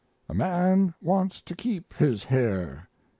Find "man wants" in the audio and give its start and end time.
0.33-1.41